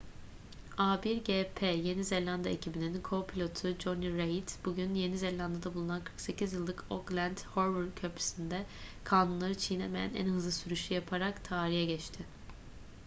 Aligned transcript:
a1gp 0.83 1.59
yeni 1.87 2.03
zelanda 2.09 2.49
ekibinin 2.55 2.95
co-pilotu 3.09 3.73
jonny 3.83 4.09
reid 4.13 4.49
bugün 4.65 4.95
yeni 4.95 5.17
zelanda'da 5.17 5.73
bulunan 5.73 6.03
48 6.03 6.53
yıllık 6.53 6.83
auckland 6.91 7.37
harbour 7.55 7.85
köprüsü'nde 7.95 8.65
kanunları 9.03 9.57
çiğnemeyen 9.57 10.13
en 10.15 10.25
hızlı 10.27 10.51
sürüşü 10.51 10.93
yaparak 10.93 11.43
tarihe 11.45 11.85
geçti 11.85 12.23